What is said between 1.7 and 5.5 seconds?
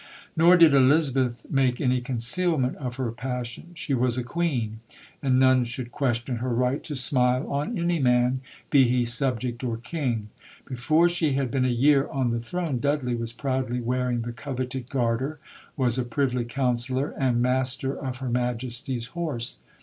any concealment of her passion. She was a Queen; and